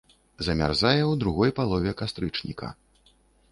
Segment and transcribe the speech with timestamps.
[0.45, 2.73] Замярзае ў другой палове кастрычніка.